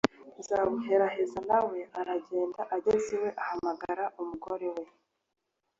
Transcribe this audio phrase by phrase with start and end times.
[0.39, 4.83] nzabuheraheza nawe aragenda ageze iwe ahamagara umugore we